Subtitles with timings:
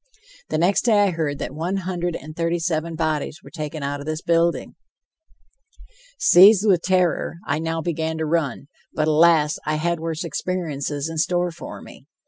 [0.49, 3.99] The next day I heard that one hundred and thirty seven bodies were taken out
[3.99, 4.73] of this building.
[6.17, 11.19] Seized with terror, I now began to run, but, alas, I had worse experiences in
[11.19, 12.07] store for me.